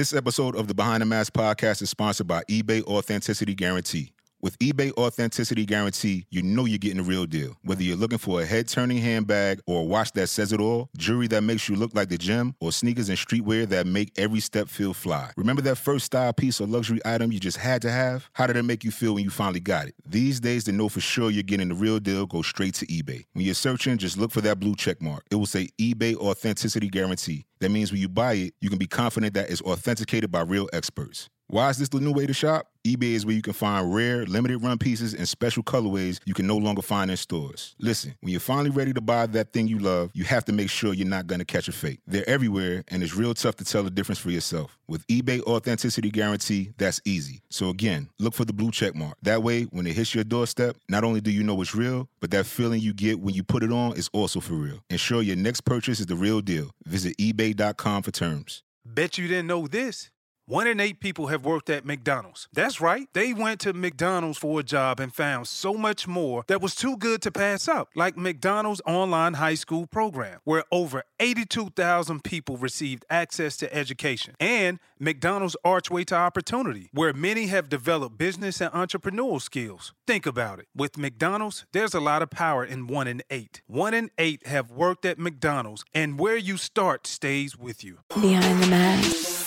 [0.00, 4.14] This episode of the Behind the Mask podcast is sponsored by eBay Authenticity Guarantee.
[4.42, 7.58] With eBay Authenticity Guarantee, you know you're getting the real deal.
[7.62, 10.88] Whether you're looking for a head turning handbag or a watch that says it all,
[10.96, 14.40] jewelry that makes you look like the gym, or sneakers and streetwear that make every
[14.40, 15.30] step feel fly.
[15.36, 18.30] Remember that first style piece or luxury item you just had to have?
[18.32, 19.94] How did it make you feel when you finally got it?
[20.06, 23.26] These days, to know for sure you're getting the real deal, go straight to eBay.
[23.34, 25.26] When you're searching, just look for that blue check mark.
[25.30, 27.44] It will say eBay Authenticity Guarantee.
[27.58, 30.66] That means when you buy it, you can be confident that it's authenticated by real
[30.72, 31.28] experts.
[31.50, 32.68] Why is this the new way to shop?
[32.86, 36.46] eBay is where you can find rare, limited run pieces and special colorways you can
[36.46, 37.74] no longer find in stores.
[37.80, 40.70] Listen, when you're finally ready to buy that thing you love, you have to make
[40.70, 41.98] sure you're not going to catch a fake.
[42.06, 44.78] They're everywhere, and it's real tough to tell the difference for yourself.
[44.86, 47.42] With eBay Authenticity Guarantee, that's easy.
[47.50, 49.16] So again, look for the blue check mark.
[49.22, 52.30] That way, when it hits your doorstep, not only do you know it's real, but
[52.30, 54.84] that feeling you get when you put it on is also for real.
[54.88, 56.70] Ensure your next purchase is the real deal.
[56.86, 58.62] Visit eBay.com for terms.
[58.86, 60.10] Bet you didn't know this.
[60.50, 62.48] One in eight people have worked at McDonald's.
[62.52, 63.06] That's right.
[63.12, 66.96] They went to McDonald's for a job and found so much more that was too
[66.96, 73.04] good to pass up, like McDonald's online high school program, where over 82,000 people received
[73.08, 79.40] access to education, and McDonald's Archway to Opportunity, where many have developed business and entrepreneurial
[79.40, 79.92] skills.
[80.04, 80.66] Think about it.
[80.74, 83.62] With McDonald's, there's a lot of power in one in eight.
[83.68, 87.98] One in eight have worked at McDonald's, and where you start stays with you.
[88.20, 89.39] Behind the mask.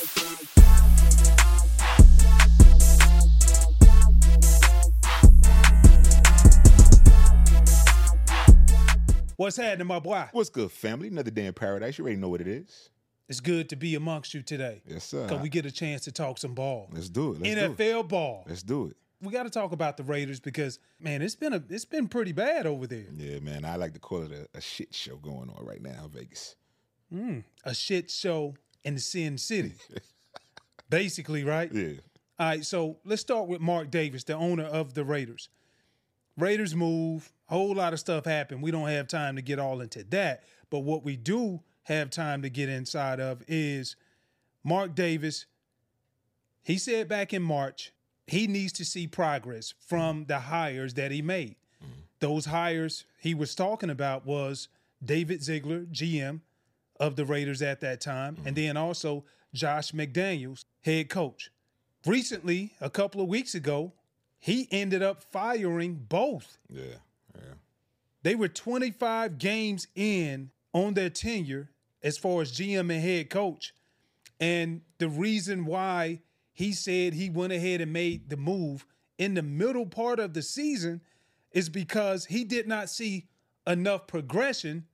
[9.35, 10.25] What's happening, my boy?
[10.31, 11.07] What's good, family?
[11.07, 11.97] Another day in paradise.
[11.97, 12.89] You already know what it is.
[13.27, 14.81] It's good to be amongst you today.
[14.85, 15.23] Yes, sir.
[15.23, 16.89] Because we get a chance to talk some ball.
[16.91, 17.41] Let's do it.
[17.41, 18.07] Let's NFL do it.
[18.09, 18.45] ball.
[18.47, 18.97] Let's do it.
[19.21, 22.33] We got to talk about the Raiders because man, it's been a it's been pretty
[22.33, 23.05] bad over there.
[23.15, 23.63] Yeah, man.
[23.63, 26.55] I like to call it a, a shit show going on right now in Vegas.
[27.09, 29.73] Hmm, a shit show in the Sin City.
[30.89, 31.71] Basically, right?
[31.73, 31.93] Yeah.
[32.39, 35.49] All right, so let's start with Mark Davis, the owner of the Raiders.
[36.37, 38.63] Raiders move, whole lot of stuff happened.
[38.63, 40.43] We don't have time to get all into that.
[40.69, 43.95] But what we do have time to get inside of is
[44.63, 45.45] Mark Davis.
[46.63, 47.93] He said back in March,
[48.25, 51.55] he needs to see progress from the hires that he made.
[52.19, 54.69] Those hires he was talking about was
[55.03, 56.39] David Ziegler, GM
[56.99, 61.51] of the Raiders at that time, and then also Josh McDaniels, head coach.
[62.05, 63.91] Recently, a couple of weeks ago,
[64.43, 66.57] he ended up firing both.
[66.69, 66.97] Yeah.
[67.33, 67.53] Yeah.
[68.23, 71.69] They were 25 games in on their tenure
[72.03, 73.73] as far as GM and head coach.
[74.41, 78.85] And the reason why he said he went ahead and made the move
[79.17, 80.99] in the middle part of the season
[81.53, 83.29] is because he did not see
[83.65, 84.87] enough progression.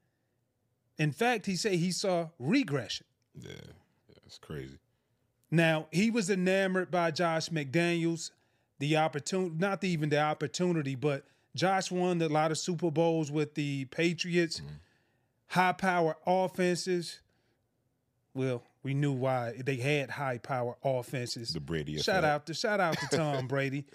[1.00, 3.08] In fact, he said he saw regression.
[3.34, 3.50] Yeah.
[4.08, 4.16] yeah.
[4.28, 4.78] It's crazy.
[5.50, 8.30] Now, he was enamored by Josh McDaniels,
[8.80, 11.24] the opportunity, not even the opportunity, but
[11.56, 14.76] Josh won a lot of Super Bowls with the Patriots, mm-hmm.
[15.48, 17.20] high power offenses.
[18.34, 21.54] Well, we knew why they had high power offenses.
[21.54, 22.26] The Brady Shout effect.
[22.26, 23.86] out to shout out to Tom Brady.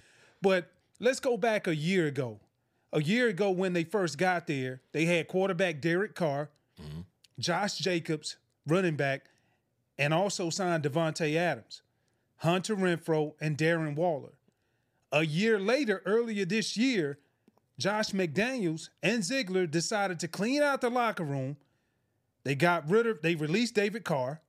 [0.43, 2.41] But let's go back a year ago.
[2.93, 6.51] A year ago when they first got there, they had quarterback Derek Carr,
[6.81, 7.01] mm-hmm.
[7.39, 8.37] Josh Jacobs,
[8.67, 9.25] running back,
[9.99, 11.83] and also signed Davante Adams,
[12.39, 14.35] Hunter Renfrow, and Darren Waller.
[15.15, 17.21] A year later, earlier this year,
[17.79, 21.57] Josh McDaniels and Ziegler decided to clean out the locker room.
[22.43, 24.41] They got rid of, they released David Carr,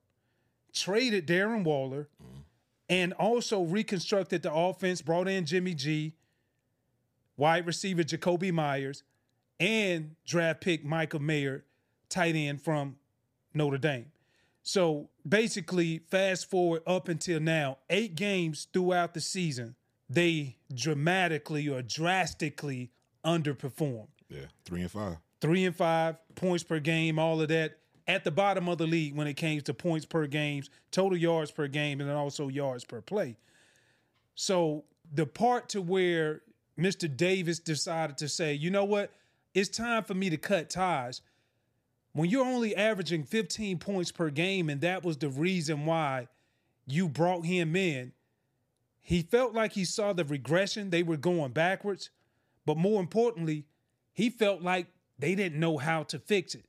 [0.72, 2.08] traded Darren Waller,
[2.88, 6.14] and also reconstructed the offense, brought in Jimmy G,
[7.36, 9.04] wide receiver Jakobi Meyers,
[9.60, 11.64] and draft pick Michael Mayer,
[12.08, 12.96] tight end from
[13.54, 14.10] Notre Dame.
[14.64, 19.76] So basically, fast forward up until now, eight games throughout the season,
[20.08, 22.90] they dramatically or drastically
[23.24, 24.08] underperformed.
[24.28, 24.46] Yeah.
[24.64, 25.16] Three and five.
[25.40, 27.78] Three and five points per game, all of that
[28.08, 31.50] at the bottom of the league when it came to points per games, total yards
[31.50, 33.36] per game, and then also yards per play.
[34.34, 36.42] So the part to where
[36.78, 37.14] Mr.
[37.14, 39.10] Davis decided to say, you know what,
[39.54, 41.22] it's time for me to cut ties.
[42.12, 46.28] When you're only averaging 15 points per game, and that was the reason why
[46.86, 48.12] you brought him in,
[49.08, 50.90] he felt like he saw the regression.
[50.90, 52.10] They were going backwards.
[52.64, 53.66] But more importantly,
[54.12, 56.64] he felt like they didn't know how to fix it.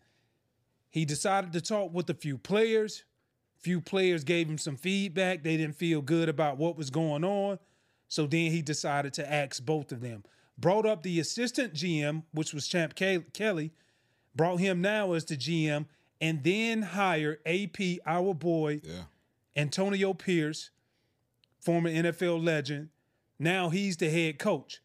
[0.88, 3.04] He decided to talk with a few players.
[3.58, 5.42] Few players gave him some feedback.
[5.42, 7.58] They didn't feel good about what was going on.
[8.08, 10.24] So then he decided to ask both of them.
[10.60, 13.74] Brought up the assistant GM, which was Champ Ke- Kelly,
[14.36, 15.88] brought him now as the GM,
[16.22, 19.06] and then hired AP, our boy, Yeah.
[19.56, 20.70] Antonio Pierce,
[21.60, 22.90] former NFL legend,
[23.40, 24.82] now he's the head coach.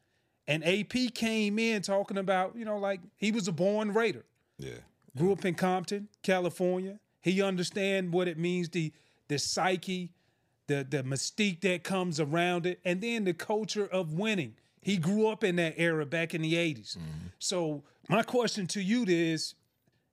[0.47, 4.25] And AP came in talking about, you know, like he was a born Raider.
[4.59, 4.75] Yeah.
[5.17, 6.99] Grew up in Compton, California.
[7.21, 8.93] He understand what it means the
[9.29, 10.11] the psyche,
[10.67, 14.55] the the mystique that comes around it, and then the culture of winning.
[14.81, 16.97] He grew up in that era back in the 80s.
[16.97, 17.29] Mm-hmm.
[17.39, 19.55] So my question to you is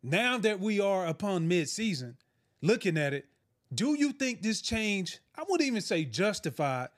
[0.03, 2.17] now that we are upon mid-season,
[2.61, 3.25] looking at it,
[3.73, 6.89] do you think this change, I wouldn't even say justified,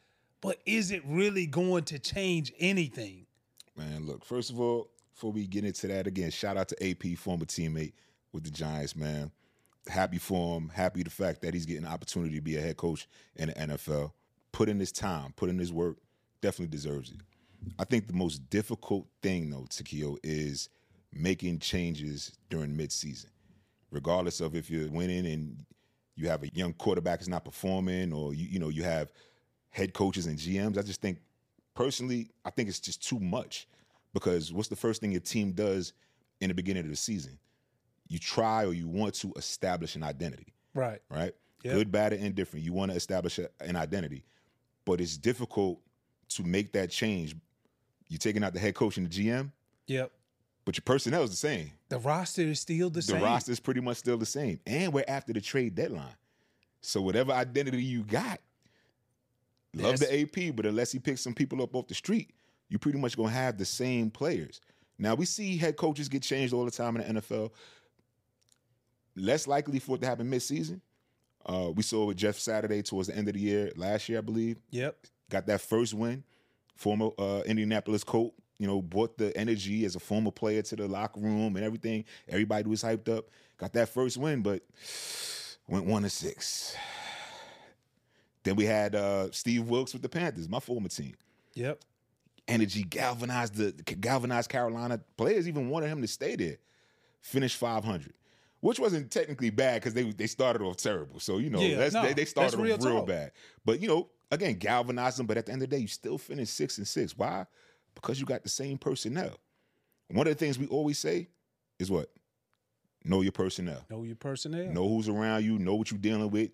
[0.41, 3.25] but is it really going to change anything?
[3.75, 7.17] Man, look, first of all, before we get into that again, shout out to AP,
[7.17, 7.93] former teammate
[8.31, 9.31] with the Giants, man.
[9.87, 10.69] Happy for him.
[10.69, 13.53] Happy the fact that he's getting an opportunity to be a head coach in the
[13.53, 14.11] NFL.
[14.51, 15.97] Put in his time, put in his work,
[16.41, 17.17] definitely deserves it.
[17.77, 20.69] I think the most difficult thing, though, Takeo, is
[21.13, 23.27] making changes during midseason.
[23.91, 25.65] Regardless of if you're winning and
[26.21, 29.11] you have a young quarterback that's not performing, or you, you know, you have
[29.71, 30.77] head coaches and GMs.
[30.77, 31.19] I just think
[31.73, 33.67] personally, I think it's just too much
[34.13, 35.93] because what's the first thing your team does
[36.39, 37.39] in the beginning of the season?
[38.07, 41.01] You try or you want to establish an identity, Right.
[41.09, 41.33] right?
[41.63, 41.73] Yep.
[41.73, 42.65] Good, bad, or indifferent.
[42.65, 44.23] You want to establish a, an identity,
[44.85, 45.79] but it's difficult
[46.29, 47.35] to make that change.
[48.09, 49.51] You're taking out the head coach and the GM,
[49.87, 50.11] Yep.
[50.65, 51.71] but your personnel is the same.
[51.91, 53.19] The roster is still the, The same.
[53.19, 56.15] The roster is pretty much still the same, and we're after the trade deadline.
[56.79, 58.39] So whatever identity you got,
[59.73, 62.31] love the AP, but unless he picks some people up off the street,
[62.69, 64.61] you pretty much gonna have the same players.
[64.97, 67.51] Now we see head coaches get changed all the time in the NFL.
[69.17, 70.79] Less likely for it to happen mid-season.
[71.45, 74.21] Uh, we saw with Jeff Saturday towards the end of the year last year, I
[74.21, 74.61] believe.
[74.69, 74.95] Yep.
[75.29, 76.23] Got that first win.
[76.77, 80.87] Former uh, Indianapolis Colt, you know, brought the energy as a former player to the
[80.87, 82.05] locker room and everything.
[82.29, 83.25] Everybody was hyped up.
[83.57, 84.61] Got that first win, but
[85.67, 86.75] went one to six.
[88.43, 91.15] Then we had uh, Steve Wilks with the Panthers, my former team.
[91.55, 91.81] Yep.
[92.47, 95.47] Energy galvanized the galvanized Carolina players.
[95.47, 96.57] Even wanted him to stay there.
[97.21, 98.13] Finished 500,
[98.59, 101.19] which wasn't technically bad because they they started off terrible.
[101.19, 103.31] So you know Yeah, that's, no, they, they started real real bad.
[103.65, 105.25] But you know again galvanized them.
[105.25, 107.17] But at the end of the day, you still finished six and six.
[107.17, 107.47] Why?
[107.95, 109.37] Because you got the same personnel.
[110.09, 111.29] One of the things we always say
[111.79, 112.09] is what
[113.03, 113.85] know your personnel.
[113.89, 114.71] Know your personnel.
[114.71, 116.51] Know who's around you, know what you're dealing with.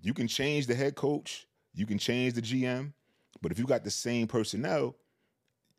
[0.00, 2.92] You can change the head coach, you can change the GM,
[3.42, 4.96] but if you got the same personnel,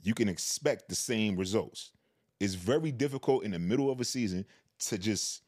[0.02, 1.92] you can expect the same results.
[2.40, 4.46] It's very difficult in the middle of a season
[4.80, 5.44] to just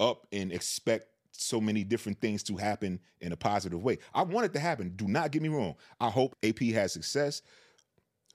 [0.00, 3.98] up and expect so many different things to happen in a positive way.
[4.14, 4.92] I want it to happen.
[4.96, 5.74] Do not get me wrong.
[6.00, 7.42] I hope AP has success.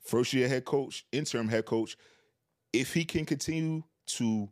[0.03, 1.97] First year head coach, interim head coach.
[2.71, 4.49] If he can continue to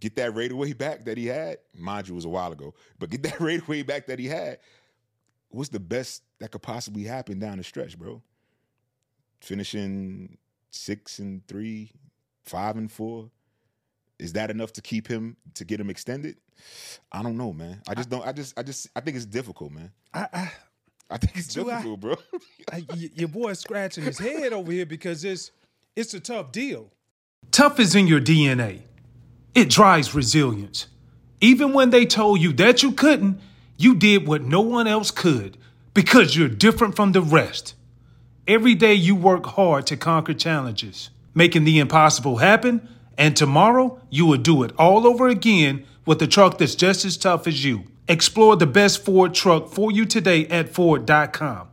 [0.00, 2.74] get that rate away back that he had, mind you, it was a while ago,
[2.98, 4.58] but get that rate away back that he had,
[5.48, 8.22] what's the best that could possibly happen down the stretch, bro?
[9.40, 10.38] Finishing
[10.70, 11.92] six and three,
[12.44, 13.30] five and four.
[14.18, 16.36] Is that enough to keep him to get him extended?
[17.12, 17.82] I don't know, man.
[17.88, 18.26] I just don't.
[18.26, 18.58] I just.
[18.58, 18.88] I just.
[18.94, 19.90] I think it's difficult, man.
[20.12, 20.52] I, I,
[21.10, 22.16] I think it's Do I- bro.
[22.72, 25.50] I, y- your boy's scratching his head over here because it's
[25.96, 26.90] it's a tough deal.
[27.50, 28.82] Tough is in your DNA.
[29.54, 30.88] It drives resilience.
[31.40, 33.38] Even when they told you that you couldn't,
[33.76, 35.56] you did what no one else could
[35.92, 37.74] because you're different from the rest.
[38.48, 44.26] Every day you work hard to conquer challenges, making the impossible happen, and tomorrow you
[44.26, 47.84] will do it all over again with a truck that's just as tough as you.
[48.06, 51.68] Explore the best Ford truck for you today at Ford.com.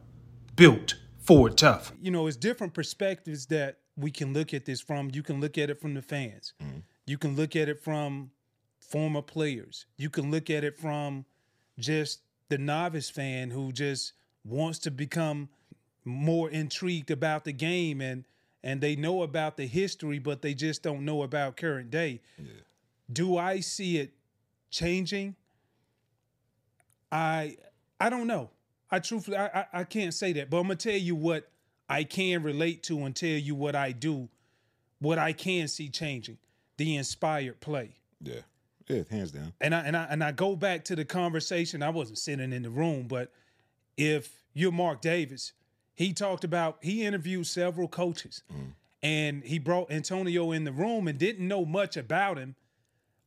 [0.55, 1.91] Built Ford Tough.
[2.01, 5.11] You know, it's different perspectives that we can look at this from.
[5.13, 6.53] You can look at it from the fans.
[6.63, 6.79] Mm-hmm.
[7.05, 8.31] You can look at it from
[8.79, 9.85] former players.
[9.97, 11.25] You can look at it from
[11.77, 14.13] just the novice fan who just
[14.45, 15.49] wants to become
[16.05, 18.25] more intrigued about the game and
[18.63, 22.21] and they know about the history but they just don't know about current day.
[23.11, 24.13] Do I see it
[24.69, 25.35] changing?
[27.11, 27.57] I
[27.99, 28.49] I don't know.
[28.89, 31.49] I truthfully I, I I can't say that, but I'm gonna tell you what
[31.89, 34.29] I can relate to and tell you what I do,
[34.99, 36.37] what I can see changing.
[36.77, 37.97] The inspired play.
[38.21, 38.41] yeah,
[38.87, 39.53] yeah, hands down.
[39.61, 41.83] And I and I and I go back to the conversation.
[41.83, 43.31] I wasn't sitting in the room, but
[43.97, 45.53] if you're Mark Davis,
[45.93, 48.71] he talked about he interviewed several coaches, mm.
[49.03, 52.55] and he brought Antonio in the room and didn't know much about him,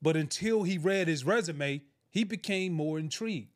[0.02, 3.53] but until he read his resume, he became more intrigued,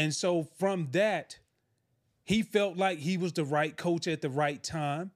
[0.00, 1.38] and so from that,
[2.24, 5.10] he felt like he was the right coach at the right time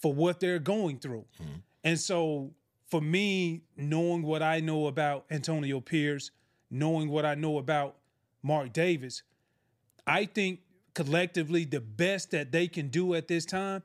[0.00, 1.58] for what they're going through, mm-hmm.
[1.84, 2.52] and so
[2.88, 6.32] for me, knowing what I know about Antonio Pierce,
[6.70, 7.96] knowing what I know about
[8.42, 9.22] Mark Davis.
[10.06, 10.60] I think
[10.94, 13.82] collectively the best that they can do at this time,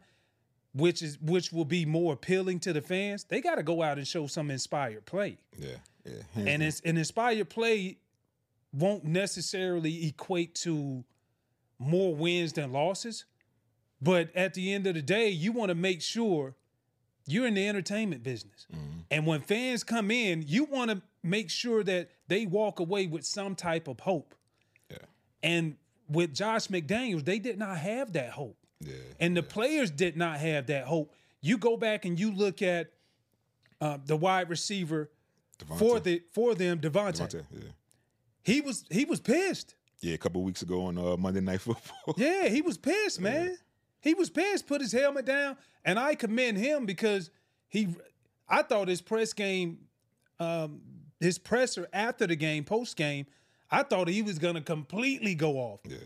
[0.74, 3.98] which is which will be more appealing to the fans, they got to go out
[3.98, 5.38] and show some inspired play.
[5.57, 6.13] Yeah, yeah.
[6.36, 7.98] And it's an inspired play
[8.75, 11.03] won't necessarily equate to
[11.79, 13.25] more wins than losses.
[14.01, 16.55] But at the end of the day, you want to make sure
[17.25, 18.67] you're in the entertainment business.
[18.74, 19.00] Mm-hmm.
[19.10, 23.25] And when fans come in, you want to make sure that they walk away with
[23.25, 24.36] some type of hope.
[24.91, 24.98] Yeah.
[25.41, 25.77] And
[26.10, 28.58] with Josh McDaniels, they did not have that hope.
[28.82, 28.94] Yeah.
[29.20, 31.13] And the players did not have that hope.
[31.41, 32.91] You go back and you look at
[33.82, 35.10] uh, the wide receiver
[35.77, 37.22] for the for them, Davante.
[37.22, 37.70] Davante, yeah.
[38.46, 39.75] He was he was pissed.
[40.02, 42.14] Yeah, a couple weeks ago on uh, Monday Night Football.
[42.18, 43.58] Yeah, he was pissed, man.
[44.02, 44.68] He was pissed.
[44.68, 47.32] Put his helmet down, and I commend him because
[47.68, 47.90] he.
[48.48, 49.80] I thought his press game,
[50.40, 50.82] um,
[51.20, 53.25] his presser after the game, post game,
[53.72, 55.80] I thought he was gonna completely go off.
[55.84, 55.98] yeah.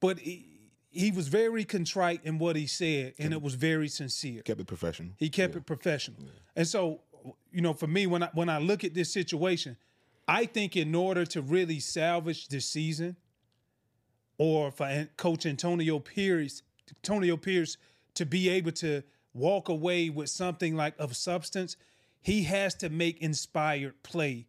[0.00, 0.46] But he,
[0.90, 4.42] he was very contrite in what he said, and it was very sincere.
[4.42, 5.12] Kept it professional.
[5.16, 6.18] He kept it professional.
[6.54, 7.00] And so,
[7.50, 9.78] you know, for me, when I when I look at this situation,
[10.26, 13.16] I think in order to really salvage this season,
[14.38, 17.76] or for Coach Antonio Pierce, Antonio Pierce
[18.14, 19.02] to be able to
[19.32, 21.76] walk away with something like of substance,
[22.20, 24.46] he has to make inspired play.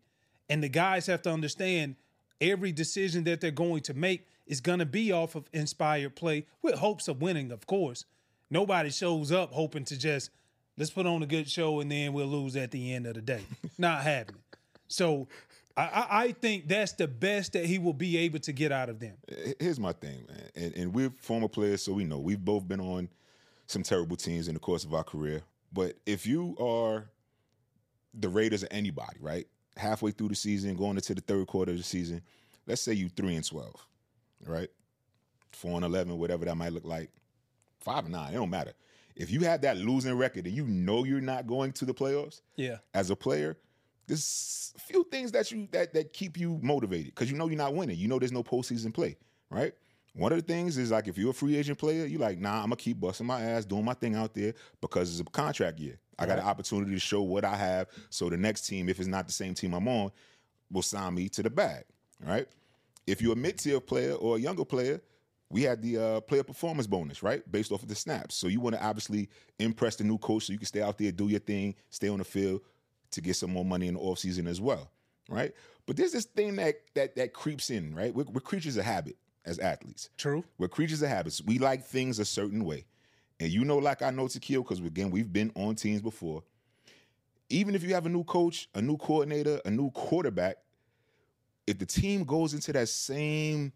[0.48, 1.96] And the guys have to understand
[2.40, 6.46] every decision that they're going to make is going to be off of inspired play
[6.62, 8.06] with hopes of winning, of course.
[8.50, 10.30] Nobody shows up hoping to just
[10.78, 13.22] let's put on a good show and then we'll lose at the end of the
[13.22, 13.42] day.
[13.78, 14.42] Not happening.
[14.88, 15.28] So
[15.78, 18.90] I, I, I think that's the best that he will be able to get out
[18.90, 19.16] of them.
[19.60, 20.50] Here's my thing, man.
[20.56, 23.10] And, and we're former players, so we know we've both been on
[23.68, 25.42] some terrible teams in the course of our career.
[25.74, 27.10] But if you are
[28.14, 29.48] the Raiders or anybody, right?
[29.76, 32.22] Halfway through the season, going into the third quarter of the season,
[32.66, 33.86] let's say you three and twelve,
[34.46, 34.70] right?
[35.52, 37.10] Four and eleven, whatever that might look like.
[37.82, 38.72] Five and nine, it don't matter.
[39.16, 42.42] If you have that losing record and you know you're not going to the playoffs,
[42.56, 42.78] Yeah.
[42.94, 43.58] as a player,
[44.08, 47.58] there's a few things that you that that keep you motivated because you know you're
[47.58, 47.98] not winning.
[47.98, 49.18] You know there's no postseason play,
[49.50, 49.74] right?
[50.14, 52.58] One of the things is like if you're a free agent player, you're like, nah,
[52.58, 55.80] I'm gonna keep busting my ass, doing my thing out there because it's a contract
[55.80, 56.00] year.
[56.18, 59.08] I got an opportunity to show what I have, so the next team, if it's
[59.10, 60.12] not the same team I'm on,
[60.72, 61.84] will sign me to the bag,
[62.26, 62.48] right?
[63.06, 65.02] If you're a mid-tier player or a younger player,
[65.50, 67.50] we had the uh, player performance bonus, right?
[67.52, 68.36] Based off of the snaps.
[68.36, 71.12] So you want to obviously impress the new coach so you can stay out there,
[71.12, 72.62] do your thing, stay on the field
[73.16, 74.92] to get some more money in the offseason as well,
[75.30, 75.54] right?
[75.86, 78.14] But there's this thing that that that creeps in, right?
[78.14, 80.10] We're, we're creatures of habit as athletes.
[80.18, 80.44] True.
[80.58, 81.42] We're creatures of habits.
[81.44, 82.86] We like things a certain way.
[83.40, 86.44] And you know, like I know Takeo, because again, we've been on teams before.
[87.50, 90.58] Even if you have a new coach, a new coordinator, a new quarterback,
[91.68, 93.72] if the team goes into that same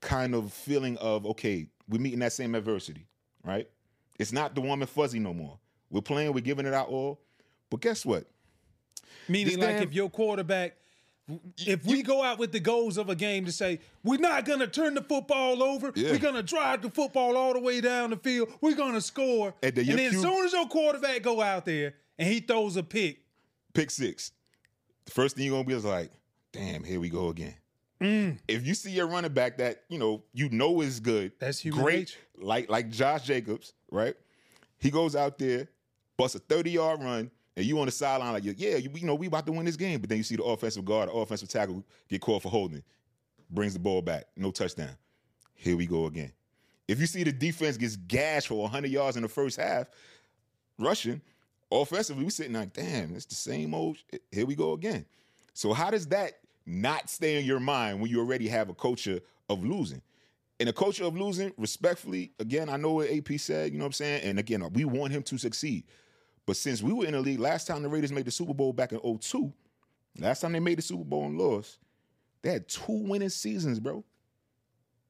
[0.00, 3.06] kind of feeling of, okay, we're meeting that same adversity,
[3.42, 3.68] right?
[4.18, 5.58] It's not the warm and fuzzy no more.
[5.90, 7.20] We're playing, we're giving it our all.
[7.70, 8.26] But guess what?
[9.28, 10.76] Meaning, like if your quarterback,
[11.66, 14.66] if we go out with the goals of a game to say we're not gonna
[14.66, 16.10] turn the football over, Yeah.
[16.12, 19.68] we're gonna drive the football all the way down the field, we're gonna score, And
[19.68, 22.76] and, then your then as soon as your quarterback go out there and he throws
[22.76, 23.20] a pick,
[23.72, 24.32] pick six.
[25.06, 26.10] The first thing you're gonna be is like,
[26.52, 27.54] damn, here we go again.
[28.00, 28.38] Mm.
[28.48, 31.82] If you see your running back that you know you know is good, That's human
[31.82, 32.18] great, nature.
[32.36, 34.14] like like Josh Jacobs, right?
[34.78, 35.68] He goes out there,
[36.18, 39.14] busts a 30 yard run, and you on the sideline like, yeah, you, you know
[39.14, 40.00] we about to win this game.
[40.00, 42.82] But then you see the offensive guard, the offensive tackle get called for holding,
[43.50, 44.96] brings the ball back, no touchdown.
[45.54, 46.32] Here we go again.
[46.88, 49.88] If you see the defense gets gashed for 100 yards in the first half,
[50.78, 51.20] rushing,
[51.70, 53.96] offensively, we sitting like, damn, it's the same old.
[54.10, 54.22] Shit.
[54.30, 55.06] Here we go again.
[55.54, 56.32] So how does that
[56.66, 60.02] not stay in your mind when you already have a culture of losing?
[60.60, 63.88] And a culture of losing, respectfully, again, I know what AP said, you know what
[63.88, 64.22] I'm saying?
[64.24, 65.84] And again, we want him to succeed.
[66.46, 68.72] But since we were in the league, last time the Raiders made the Super Bowl
[68.72, 69.52] back in 02,
[70.18, 71.78] last time they made the Super Bowl and lost,
[72.42, 74.04] they had two winning seasons, bro.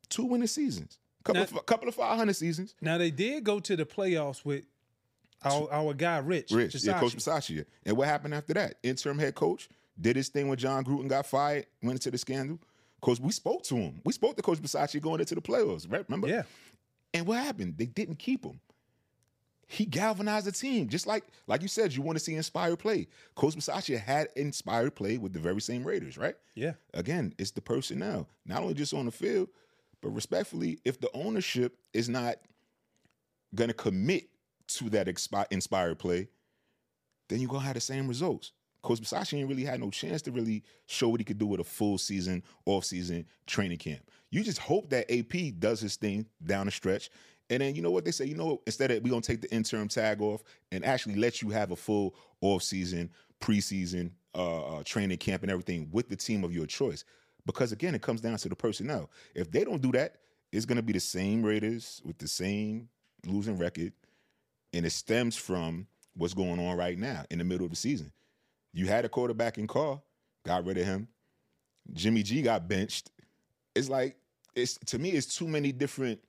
[0.08, 0.98] Two winning seasons.
[1.24, 2.74] Couple, Now- of, couple of 500 seasons.
[2.80, 4.64] now they did go to the playoffs with
[5.42, 7.64] our, our guy Rich, Rich, yeah, Coach Bisaccia.
[7.84, 8.76] And what happened after that?
[8.82, 9.68] Interim head coach
[10.00, 12.58] did his thing when Jon Gruden got fired, went into the scandal.
[13.00, 14.00] Coach, we spoke to him.
[14.04, 16.04] We spoke to Coach Bisaccia going into the playoffs, right?
[16.08, 16.28] Remember?
[16.28, 16.42] Yeah,
[17.12, 17.74] And what happened?
[17.76, 18.58] They didn't keep him.
[19.66, 21.94] He galvanized the team, just like like you said.
[21.94, 23.08] You want to see inspired play.
[23.34, 26.36] Coach Bisaccia had inspired play with the very same Raiders, right?
[26.54, 26.72] yeah.
[26.92, 29.48] Again, it's the personnel, not only just on the field,
[30.00, 32.36] but respectfully, if the ownership is not
[33.54, 34.28] going to commit
[34.66, 36.28] to that expi- inspired play,
[37.28, 38.52] then you're going to have the same results.
[38.82, 41.60] Coach Bisaccia ain't really had no chance to really show what he could do with
[41.60, 44.02] a full season, off season training camp.
[44.30, 47.08] You just hope that AP does his thing down the stretch.
[47.50, 49.52] And then you know what they say, you know, instead of we're gonna take the
[49.52, 53.10] interim tag off and actually let you have a full off season,
[53.40, 57.04] preseason, uh, uh, training camp and everything with the team of your choice.
[57.46, 59.10] Because again, it comes down to the personnel.
[59.34, 60.16] If they don't do that,
[60.52, 62.88] it's gonna be the same Raiders with the same
[63.26, 63.92] losing record,
[64.72, 65.86] and it stems from
[66.16, 68.12] what's going on right now in the middle of the season.
[68.72, 70.00] You had a quarterback in Carr,
[70.44, 71.08] got rid of him.
[71.92, 73.10] Jimmy G got benched.
[73.74, 74.16] It's like
[74.54, 76.20] it's to me, it's too many different,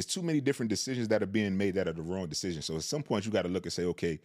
[0.00, 2.64] it's too many different decisions that are being made that are the wrong decisions.
[2.64, 4.18] So at some point, you got to look and say, okay,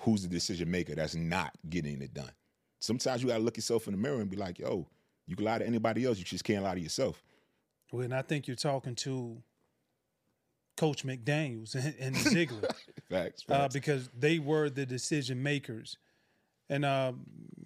[0.00, 2.30] who's the decision maker that's not getting it done?
[2.80, 4.86] Sometimes you got to look yourself in the mirror and be like, yo,
[5.26, 7.22] you can lie to anybody else, you just can't lie to yourself.
[7.90, 9.42] Well, and I think you're talking to
[10.76, 12.68] Coach McDaniels and, and Ziegler.
[13.08, 13.44] facts, facts.
[13.48, 15.96] Uh, because they were the decision makers.
[16.68, 17.22] And, um,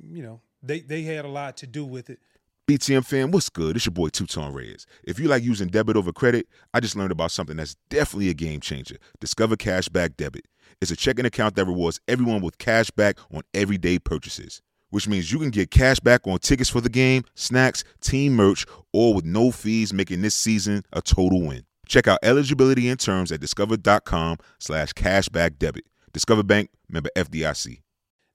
[0.09, 2.21] you know, they, they had a lot to do with it.
[2.67, 3.77] BTM fam, what's good?
[3.77, 4.87] It's your boy Two Tone Reyes.
[5.03, 8.35] If you like using debit over credit, I just learned about something that's definitely a
[8.35, 8.97] game changer.
[9.21, 10.49] Discover Cashback Debit.
[10.81, 15.31] It's a checking account that rewards everyone with cash back on everyday purchases, which means
[15.31, 19.27] you can get cash back on tickets for the game, snacks, team merch, all with
[19.27, 21.67] no fees, making this season a total win.
[21.87, 25.85] Check out eligibility and terms at discover.com slash cashback debit.
[26.15, 27.83] Discover Bank, member FDIC.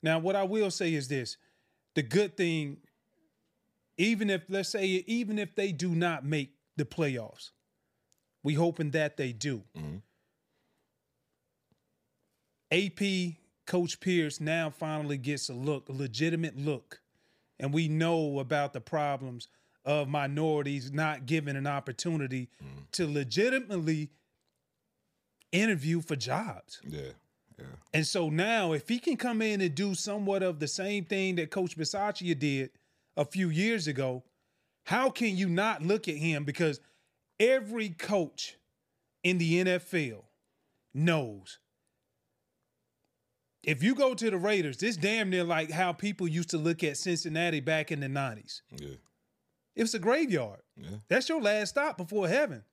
[0.04, 1.36] Now, what I will say is this
[1.96, 2.76] the good thing,
[4.00, 7.50] even if, let's say, even if they do not make the playoffs,
[8.42, 9.62] we hoping that they do.
[9.76, 9.98] Mm-hmm.
[12.72, 13.34] AP
[13.66, 17.02] Coach Pierce now finally gets a look, a legitimate look.
[17.58, 19.48] And we know about the problems
[19.84, 22.84] of minorities not given an opportunity mm-hmm.
[22.92, 24.08] to legitimately
[25.52, 26.80] interview for jobs.
[26.88, 27.12] Yeah,
[27.58, 27.66] yeah.
[27.92, 31.36] And so now, if he can come in and do somewhat of the same thing
[31.36, 32.70] that Coach Bisaccia did
[33.16, 34.24] a few years ago,
[34.84, 36.44] how can you not look at him?
[36.44, 36.80] Because
[37.38, 38.56] every coach
[39.22, 40.24] in the NFL
[40.94, 41.58] knows
[43.62, 46.82] if you go to the Raiders, this damn near like how people used to look
[46.82, 48.62] at Cincinnati back in the 90s.
[48.76, 48.94] Yeah.
[49.76, 50.60] It was a graveyard.
[50.76, 50.96] Yeah.
[51.08, 52.64] That's your last stop before heaven.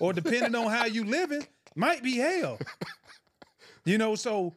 [0.00, 2.58] Or depending on how you living, might be hell.
[3.84, 4.54] You know, so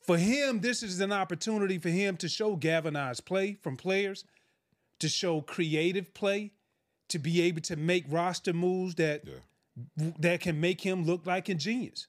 [0.00, 4.24] for him, this is an opportunity for him to show galvanized play from players,
[5.00, 6.52] to show creative play,
[7.08, 10.12] to be able to make roster moves that Yeah.
[10.18, 12.06] that can make him look like a genius.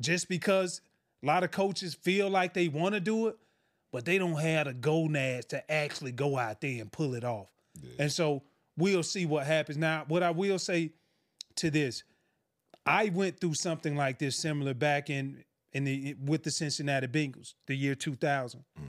[0.00, 0.80] Just because
[1.22, 3.36] a lot of coaches feel like they want to do it,
[3.92, 7.48] but they don't have the gonads to actually go out there and pull it off.
[7.98, 8.42] And so
[8.76, 9.78] we'll see what happens.
[9.78, 10.92] Now, what I will say
[11.56, 12.02] to this,
[12.84, 17.54] I went through something like this similar back in in the with the Cincinnati Bengals,
[17.66, 18.64] the year 2000.
[18.80, 18.84] Mm.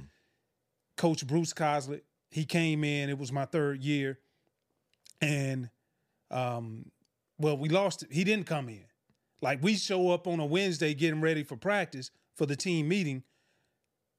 [0.96, 3.10] Coach Bruce Coslet, he came in.
[3.10, 4.20] It was my third year,
[5.22, 5.70] and
[6.32, 6.92] um,
[7.38, 8.06] well, we lost.
[8.10, 8.86] He didn't come in.
[9.42, 13.24] Like we show up on a Wednesday getting ready for practice for the team meeting.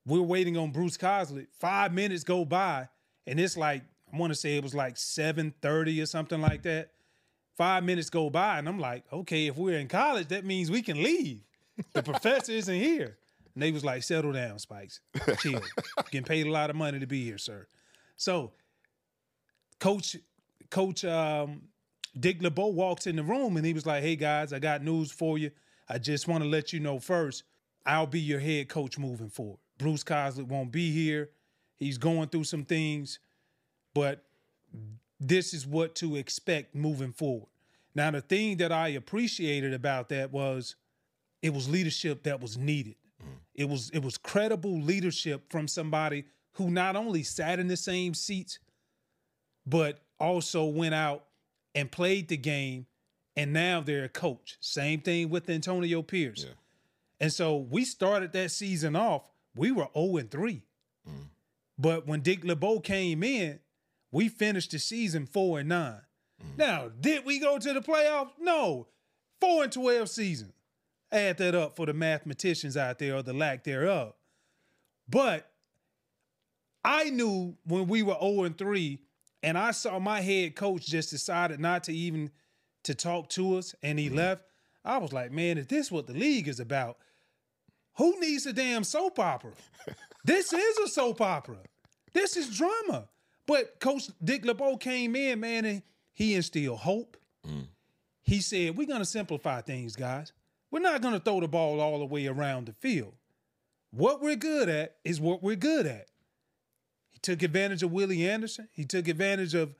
[0.07, 1.49] We're waiting on Bruce Coslet.
[1.59, 2.89] Five minutes go by,
[3.27, 6.63] and it's like I want to say it was like seven thirty or something like
[6.63, 6.91] that.
[7.57, 10.81] Five minutes go by, and I'm like, okay, if we're in college, that means we
[10.81, 11.43] can leave.
[11.93, 13.19] The professor isn't here.
[13.55, 15.01] And they was like, settle down, Spikes.
[15.41, 15.61] Chill.
[16.11, 17.67] Getting paid a lot of money to be here, sir.
[18.21, 18.53] So,
[19.79, 20.15] Coach,
[20.69, 21.63] Coach um,
[22.19, 25.11] Dick LeBeau walks in the room and he was like, Hey guys, I got news
[25.11, 25.51] for you.
[25.89, 27.45] I just want to let you know first,
[27.87, 29.59] I'll be your head coach moving forward.
[29.79, 31.31] Bruce Coslet won't be here.
[31.79, 33.21] He's going through some things,
[33.95, 34.23] but
[35.19, 37.49] this is what to expect moving forward.
[37.95, 40.77] Now, the thing that I appreciated about that was
[41.41, 42.97] it was leadership that was needed.
[43.55, 48.15] It was it was credible leadership from somebody who not only sat in the same
[48.15, 48.59] seats,
[49.67, 51.25] but also went out
[51.75, 52.87] and played the game,
[53.37, 54.57] and now they're a coach.
[54.61, 56.45] Same thing with Antonio Pierce.
[56.47, 56.55] Yeah.
[57.21, 59.23] And so we started that season off,
[59.55, 60.63] we were 0 and 3.
[61.09, 61.13] Mm.
[61.79, 63.61] But when Dick LeBeau came in,
[64.11, 65.93] we finished the season 4 and 9.
[65.93, 66.59] Mm.
[66.59, 68.31] Now, did we go to the playoffs?
[68.41, 68.89] No.
[69.41, 70.53] 4 and 12 season.
[71.13, 74.15] Add that up for the mathematicians out there or the lack thereof.
[75.09, 75.50] But
[76.85, 78.99] I knew when we were 0 and 3,
[79.43, 82.31] and I saw my head coach just decided not to even
[82.85, 84.17] to talk to us and he mm-hmm.
[84.17, 84.45] left.
[84.85, 86.99] I was like, man, if this what the league is about,
[87.97, 89.53] who needs a damn soap opera?
[90.25, 91.59] this is a soap opera.
[92.13, 93.09] This is drama.
[93.47, 97.17] But Coach Dick LeBeau came in, man, and he instilled hope.
[97.47, 97.67] Mm.
[98.23, 100.33] He said, We're gonna simplify things, guys.
[100.71, 103.15] We're not gonna throw the ball all the way around the field.
[103.91, 106.10] What we're good at is what we're good at.
[107.23, 108.69] Took advantage of Willie Anderson.
[108.73, 109.75] He took advantage of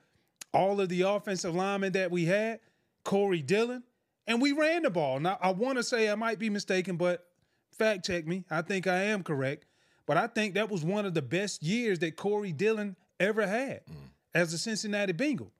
[0.53, 2.59] all of the offensive linemen that we had,
[3.03, 3.83] Corey Dillon,
[4.27, 5.19] and we ran the ball.
[5.19, 7.25] Now, I want to say I might be mistaken, but
[7.71, 8.45] fact check me.
[8.49, 9.65] I think I am correct.
[10.05, 13.85] But I think that was one of the best years that Corey Dillon ever had
[13.85, 13.95] mm.
[14.33, 15.51] as a Cincinnati Bengal.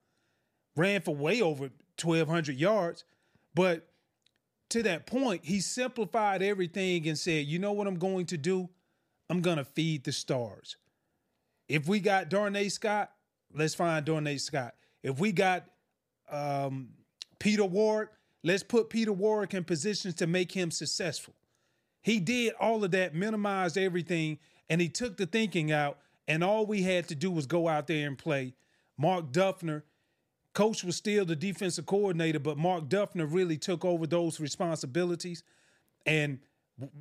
[0.75, 1.69] Ran for way over
[2.01, 3.03] 1,200 yards.
[3.53, 3.87] But
[4.69, 8.69] to that point, he simplified everything and said, you know what I'm going to do?
[9.29, 10.75] I'm going to feed the stars.
[11.71, 13.11] If we got Darnay Scott,
[13.53, 14.75] let's find Darnay Scott.
[15.03, 15.63] If we got
[16.29, 16.89] um,
[17.39, 18.09] Peter Ward,
[18.43, 21.33] let's put Peter Ward in positions to make him successful.
[22.01, 25.99] He did all of that, minimized everything, and he took the thinking out.
[26.27, 28.53] And all we had to do was go out there and play.
[28.97, 29.83] Mark Duffner,
[30.53, 35.43] coach was still the defensive coordinator, but Mark Duffner really took over those responsibilities.
[36.05, 36.39] And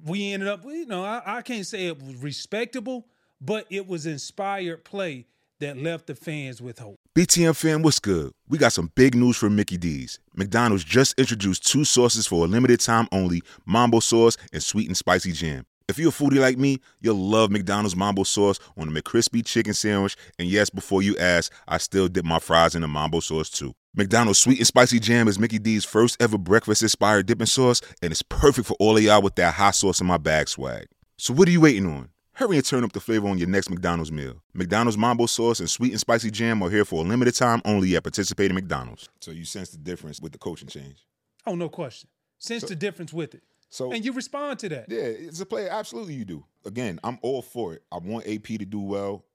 [0.04, 3.08] we ended up, you know, I, I can't say it was respectable,
[3.40, 5.26] but it was inspired play
[5.60, 6.96] that left the fans with hope.
[7.16, 8.32] BTM fan, what's good?
[8.48, 10.18] We got some big news from Mickey D's.
[10.34, 14.96] McDonald's just introduced two sauces for a limited time only Mambo sauce and sweet and
[14.96, 15.66] spicy jam.
[15.88, 19.74] If you're a foodie like me, you'll love McDonald's Mambo sauce on the McCrispy chicken
[19.74, 20.16] sandwich.
[20.38, 23.74] And yes, before you ask, I still dip my fries in the Mambo sauce too.
[23.94, 28.12] McDonald's sweet and spicy jam is Mickey D's first ever breakfast inspired dipping sauce, and
[28.12, 30.86] it's perfect for all of y'all with that hot sauce in my bag swag.
[31.18, 32.10] So what are you waiting on?
[32.40, 34.40] Hurry and turn up the flavor on your next McDonald's meal.
[34.54, 37.94] McDonald's Mambo sauce and sweet and spicy jam are here for a limited time only
[37.94, 39.10] at participating McDonald's.
[39.20, 41.06] So you sense the difference with the coaching change?
[41.46, 42.08] Oh, no question.
[42.38, 43.42] Sense so, the difference with it.
[43.68, 44.86] So and you respond to that.
[44.88, 45.68] Yeah, it's a player.
[45.70, 46.42] Absolutely, you do.
[46.64, 47.82] Again, I'm all for it.
[47.92, 49.26] I want AP to do well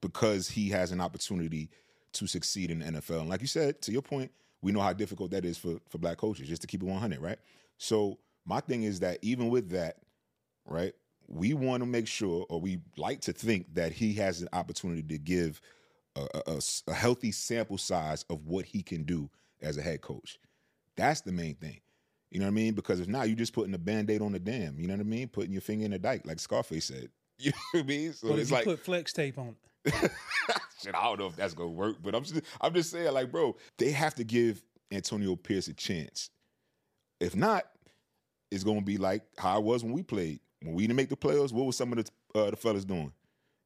[0.00, 1.68] because he has an opportunity
[2.14, 3.20] to succeed in the NFL.
[3.20, 5.98] And like you said, to your point, we know how difficult that is for for
[5.98, 7.38] black coaches just to keep it 100, right?
[7.76, 9.96] So my thing is that even with that,
[10.64, 10.94] right?
[11.28, 15.02] We want to make sure, or we like to think that he has an opportunity
[15.02, 15.60] to give
[16.16, 20.38] a, a, a, healthy sample size of what he can do as a head coach.
[20.96, 21.80] That's the main thing.
[22.30, 22.74] You know what I mean?
[22.74, 24.76] Because if not, you're just putting a band-aid on the dam.
[24.78, 25.28] You know what I mean?
[25.28, 27.08] Putting your finger in the dike, like Scarface said.
[27.40, 28.12] You know what I mean?
[28.14, 29.92] So it's like put flex tape on it.
[30.82, 33.30] Shit, I don't know if that's gonna work, but I'm just I'm just saying, like,
[33.30, 34.60] bro, they have to give
[34.90, 36.30] Antonio Pierce a chance.
[37.20, 37.62] If not,
[38.50, 41.16] it's gonna be like how it was when we played when we didn't make the
[41.16, 43.12] playoffs, what was some of the uh, the fellas doing?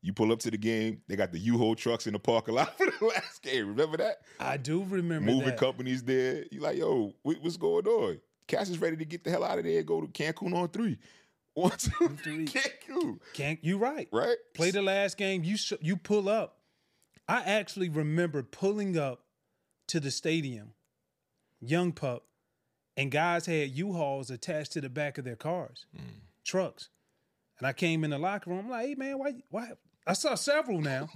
[0.05, 2.76] You pull up to the game, they got the U-Haul trucks in the parking lot
[2.78, 3.68] for the last game.
[3.68, 4.18] Remember that?
[4.40, 5.59] I do remember Moving that.
[5.59, 6.44] companies there.
[6.50, 8.20] You like, yo, what's going on?
[8.48, 10.68] Cash is ready to get the hell out of there and go to Cancun on
[10.68, 10.98] three.
[11.55, 12.46] One, two, three.
[12.46, 13.20] Cancun.
[13.35, 14.09] Can't you right?
[14.11, 14.37] Right.
[14.55, 15.44] Play the last game.
[15.44, 16.57] You sh- you pull up.
[17.28, 19.20] I actually remember pulling up
[19.88, 20.72] to the stadium,
[21.61, 22.24] young pup,
[22.96, 25.87] and guys had U-Hauls attached to the back of their cars.
[25.96, 26.02] Mm
[26.44, 26.88] trucks.
[27.59, 28.61] And I came in the locker room.
[28.61, 29.72] I'm like, hey man, why why
[30.07, 31.09] I saw several now.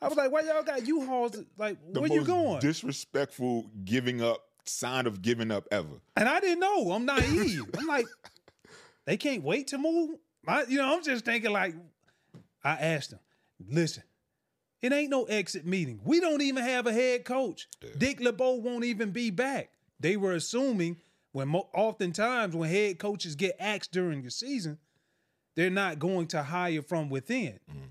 [0.00, 1.38] I was like, why y'all got U-Hauls?
[1.56, 2.58] Like, the where you going?
[2.60, 6.00] Disrespectful giving up sign of giving up ever.
[6.16, 6.92] And I didn't know.
[6.92, 7.64] I'm naive.
[7.78, 8.06] I'm like,
[9.04, 10.16] they can't wait to move.
[10.46, 11.74] I, you know, I'm just thinking like,
[12.64, 13.20] I asked them,
[13.68, 14.02] listen,
[14.80, 16.00] it ain't no exit meeting.
[16.04, 17.68] We don't even have a head coach.
[17.82, 17.90] Yeah.
[17.98, 19.70] Dick LeBeau won't even be back.
[20.00, 20.96] They were assuming
[21.32, 24.78] when mo- oftentimes when head coaches get axed during the season,
[25.56, 27.58] they're not going to hire from within.
[27.70, 27.90] Mm.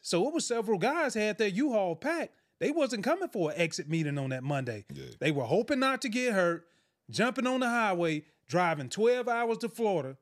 [0.00, 2.34] So it was several guys had their U-Haul packed.
[2.60, 4.84] They wasn't coming for an exit meeting on that Monday.
[4.92, 5.06] Yeah.
[5.18, 6.66] They were hoping not to get hurt,
[7.10, 10.16] jumping on the highway, driving 12 hours to Florida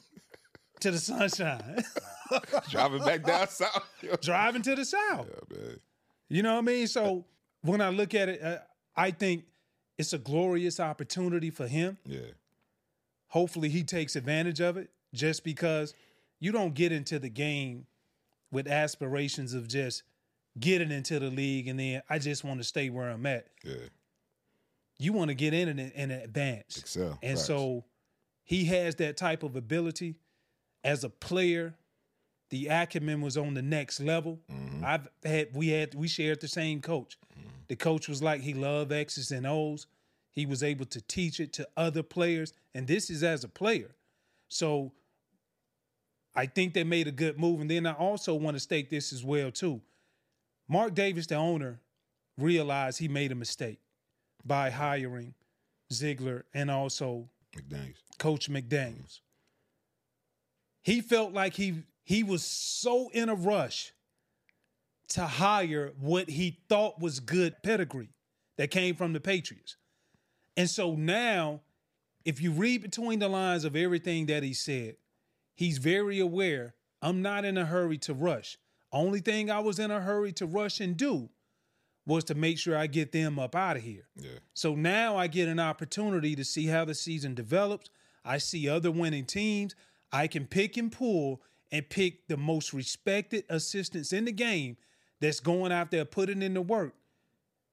[0.80, 1.84] to the sunshine.
[2.70, 3.88] driving back down south.
[4.20, 5.28] driving to the south.
[5.50, 5.58] Yeah,
[6.28, 6.86] you know what I mean?
[6.86, 7.24] So
[7.62, 8.58] when I look at it, uh,
[8.96, 9.44] I think
[9.98, 11.98] it's a glorious opportunity for him.
[12.04, 12.20] Yeah.
[13.28, 15.94] Hopefully he takes advantage of it just because
[16.40, 17.86] you don't get into the game
[18.50, 20.02] with aspirations of just
[20.58, 23.48] getting into the league and then I just want to stay where I'm at.
[23.64, 23.74] Yeah.
[24.98, 26.78] You want to get in and, and advance.
[26.78, 27.18] Excel.
[27.22, 27.46] And Facts.
[27.46, 27.84] so
[28.44, 30.16] he has that type of ability
[30.84, 31.74] as a player.
[32.50, 34.38] The acumen was on the next level.
[34.52, 34.84] Mm-hmm.
[34.84, 37.18] I've had we had we shared the same coach.
[37.68, 39.86] The coach was like he loved X's and O's.
[40.32, 43.94] He was able to teach it to other players, and this is as a player.
[44.48, 44.92] So
[46.34, 47.60] I think they made a good move.
[47.60, 49.80] And then I also want to state this as well too.
[50.68, 51.80] Mark Davis, the owner,
[52.36, 53.78] realized he made a mistake
[54.44, 55.34] by hiring
[55.92, 58.18] Ziegler and also McDaniels.
[58.18, 59.20] Coach McDaniels.
[59.20, 59.20] Mm-hmm.
[60.82, 63.93] He felt like he he was so in a rush
[65.08, 68.10] to hire what he thought was good pedigree
[68.56, 69.76] that came from the Patriots.
[70.56, 71.60] And so now,
[72.24, 74.96] if you read between the lines of everything that he said,
[75.54, 78.56] he's very aware I'm not in a hurry to rush.
[78.90, 81.28] Only thing I was in a hurry to rush and do
[82.06, 84.08] was to make sure I get them up out of here.
[84.16, 84.38] Yeah.
[84.54, 87.90] So now I get an opportunity to see how the season develops.
[88.24, 89.74] I see other winning teams.
[90.12, 94.76] I can pick and pull and pick the most respected assistants in the game
[95.20, 96.94] that's going out there putting in the work.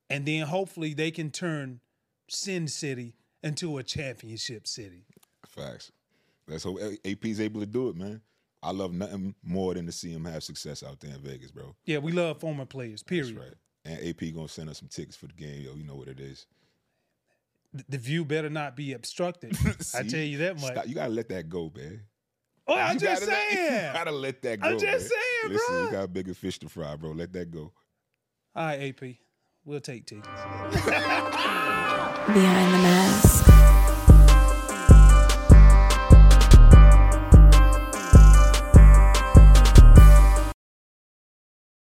[0.09, 1.79] And then hopefully they can turn
[2.27, 5.05] Sin City into a championship city.
[5.47, 5.91] Facts.
[6.47, 8.21] Let's hope AP's able to do it, man.
[8.63, 11.75] I love nothing more than to see him have success out there in Vegas, bro.
[11.85, 13.35] Yeah, we love former players, period.
[13.37, 13.55] That's right.
[13.85, 15.73] And AP gonna send us some tickets for the game, yo.
[15.75, 16.45] You know what it is.
[17.73, 19.57] th- the view better not be obstructed.
[19.95, 20.71] I tell you that much.
[20.73, 20.87] Stop.
[20.87, 22.01] You gotta let that go, man.
[22.67, 23.85] Oh, I'm just let- saying.
[23.87, 24.67] you gotta let that go.
[24.69, 24.99] I'm just man.
[24.99, 25.85] saying, Listen, bro.
[25.85, 27.11] we got bigger fish to fry, bro.
[27.11, 27.71] Let that go.
[28.55, 29.15] All right, AP,
[29.65, 30.27] we'll take tickets.
[32.27, 33.40] Behind the mask.